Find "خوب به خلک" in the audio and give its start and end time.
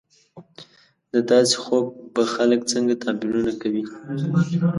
1.63-2.59